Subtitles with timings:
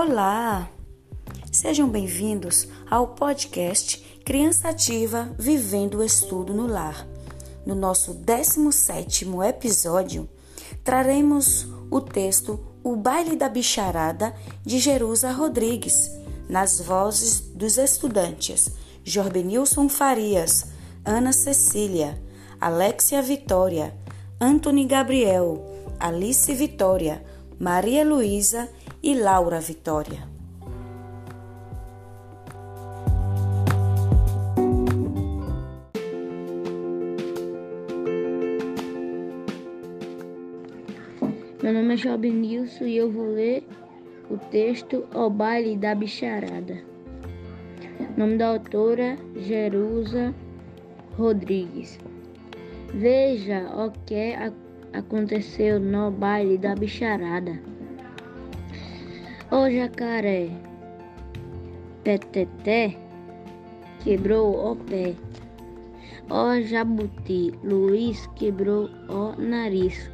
[0.00, 0.70] Olá!
[1.50, 7.04] Sejam bem-vindos ao podcast Criança Ativa Vivendo o Estudo no Lar.
[7.66, 10.28] No nosso 17º episódio,
[10.84, 14.32] traremos o texto O Baile da Bicharada
[14.64, 16.08] de Jerusa Rodrigues,
[16.48, 18.70] nas vozes dos estudantes
[19.02, 20.66] Jorbenilson Farias,
[21.04, 22.22] Ana Cecília,
[22.60, 23.92] Alexia Vitória,
[24.40, 25.60] Antony Gabriel,
[25.98, 27.20] Alice Vitória,
[27.58, 30.28] Maria Luísa e Laura Vitória.
[41.62, 43.66] Meu nome é Job Nilson e eu vou ler
[44.30, 46.78] o texto O Baile da Bicharada.
[48.16, 50.34] Nome da autora Jerusa
[51.16, 51.98] Rodrigues.
[52.92, 54.34] Veja o que
[54.92, 57.60] aconteceu no baile da bicharada.
[59.50, 60.50] O jacaré
[62.04, 62.94] Peteté
[64.04, 65.14] quebrou o pé.
[66.28, 70.10] O jabuti Luiz quebrou o nariz.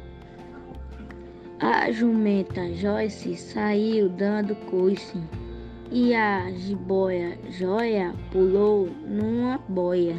[1.59, 5.21] A jumenta Joyce saiu dando coice
[5.91, 10.15] e a jiboia Joia pulou numa boia.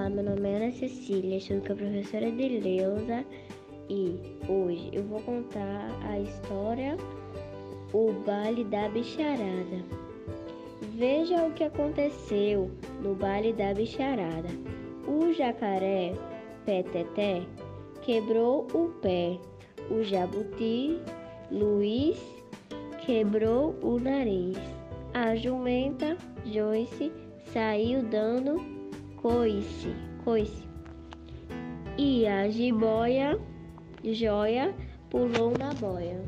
[0.00, 3.22] Olá, meu nome é Ana Cecília, sou com a professora de Leusa
[3.90, 6.96] e hoje eu vou contar a história
[7.92, 9.84] O Baile da Bicharada.
[10.94, 12.70] Veja o que aconteceu
[13.02, 14.48] no Baile da Bicharada.
[15.06, 16.14] O jacaré
[16.64, 17.42] Peteté
[18.00, 19.38] quebrou o pé.
[19.90, 20.98] O jabuti
[21.52, 22.18] Luiz
[23.04, 24.56] quebrou o nariz.
[25.12, 27.12] A jumenta Joyce
[27.52, 28.79] saiu dando
[29.20, 30.68] coice, coice.
[31.98, 33.38] E a jiboia
[34.02, 34.74] Joia
[35.10, 36.24] pulou na boia.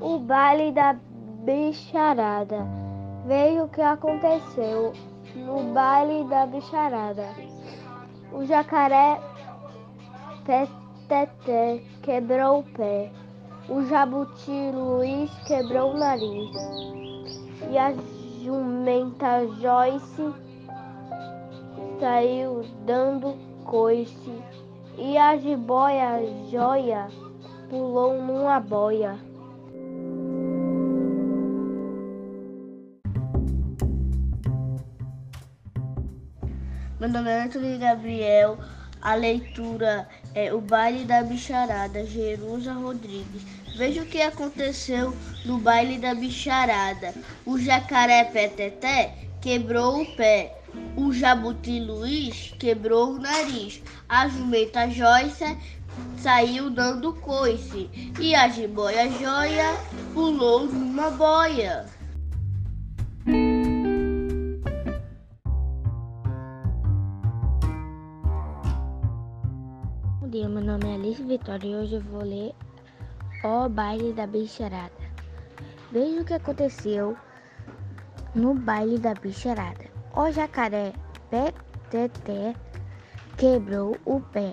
[0.00, 0.96] O baile da
[1.44, 2.64] bicharada.
[3.26, 4.92] Veja o que aconteceu
[5.34, 7.28] no baile da bicharada.
[8.32, 9.20] O jacaré
[10.44, 13.10] Peteté quebrou o pé.
[13.68, 16.50] O jabuti Luiz quebrou o nariz.
[17.70, 17.94] E a
[18.42, 20.34] jumenta Joyce
[22.00, 24.32] saiu dando coice.
[24.98, 26.20] E a jiboia
[26.50, 27.08] Joia
[27.70, 29.16] pulou numa boia.
[37.00, 38.58] Meu nome é Antônio Gabriel.
[39.00, 43.42] A leitura é O Baile da Bicharada, Jerusa Rodrigues.
[43.76, 45.16] Veja o que aconteceu
[45.46, 47.14] no baile da bicharada.
[47.46, 50.58] O jacaré Peteté quebrou o pé.
[50.96, 53.82] O jabuti Luiz quebrou o nariz.
[54.08, 55.56] A jumenta Joyce
[56.18, 57.88] saiu dando coice.
[58.20, 59.74] E a jiboia Joia
[60.12, 61.86] pulou numa boia.
[70.32, 72.54] Dia, meu nome é Alice Vitória e hoje eu vou ler
[73.44, 74.90] O Baile da Bicharada.
[75.90, 77.14] Veja o que aconteceu
[78.34, 79.84] no baile da bicharada.
[80.16, 80.94] O jacaré
[81.28, 82.54] Peteté
[83.36, 84.52] quebrou o pé.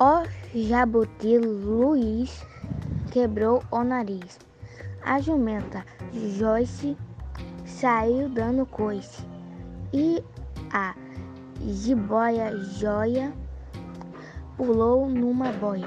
[0.00, 0.24] O
[0.58, 2.42] jabuti Luiz
[3.12, 4.38] quebrou o nariz.
[5.04, 6.96] A jumenta Joyce
[7.66, 9.26] saiu dando coice.
[9.92, 10.24] E
[10.72, 10.94] a
[11.60, 13.43] jiboia Joia
[14.56, 15.86] pulou numa boia.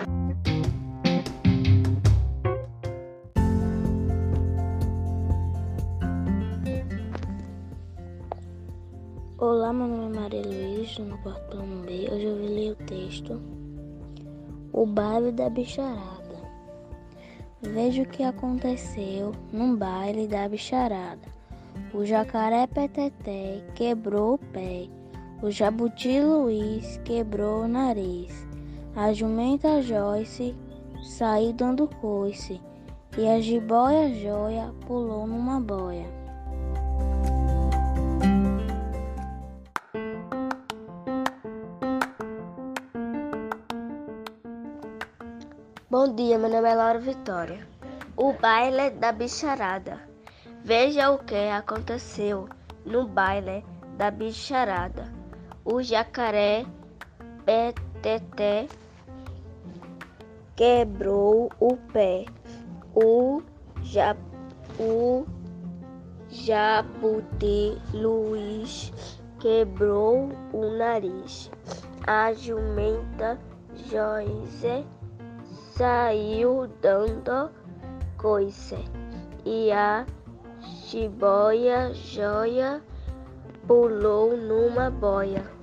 [9.38, 12.10] Olá, meu nome é Maria Luísa, no portão B.
[12.12, 13.42] Hoje eu vou ler o texto
[14.74, 16.18] O Baile da Bicharada.
[17.62, 21.28] Veja o que aconteceu num baile da bicharada.
[21.94, 24.88] O jacaré Peteté quebrou o pé.
[25.42, 28.47] O jabuti Luiz quebrou o nariz.
[29.00, 30.56] A jumenta Joyce
[31.04, 32.60] saiu dando coice.
[33.16, 36.08] E a jiboia Joia pulou numa boia.
[45.88, 47.68] Bom dia, meu nome é Laura Vitória.
[48.16, 50.02] O baile da bicharada.
[50.64, 52.50] Veja o que aconteceu
[52.84, 53.64] no baile
[53.96, 55.14] da bicharada.
[55.64, 56.66] O jacaré
[57.46, 58.68] Peteté
[60.58, 62.26] quebrou o pé.
[62.94, 63.42] O,
[63.84, 64.18] ja,
[64.80, 65.26] o
[66.30, 68.92] jabuti Luiz
[69.40, 71.50] quebrou o nariz.
[72.06, 73.40] A jumenta
[73.76, 74.86] Joyce
[75.72, 77.52] saiu dando
[78.18, 78.78] coice
[79.46, 80.06] e a
[80.60, 82.82] chiboia joia
[83.68, 85.57] pulou numa boia.